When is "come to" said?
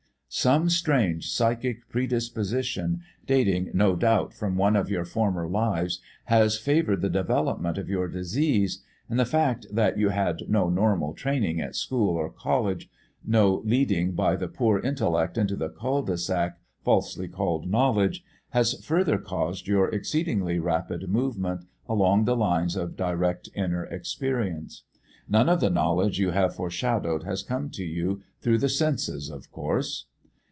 27.43-27.83